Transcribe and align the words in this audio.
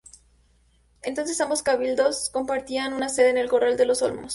Entonces, 1.03 1.39
ambos 1.41 1.61
cabildos 1.61 2.31
compartían 2.31 2.99
su 3.07 3.13
sede 3.13 3.29
en 3.29 3.37
el 3.37 3.49
corral 3.49 3.77
de 3.77 3.85
los 3.85 4.01
Olmos. 4.01 4.29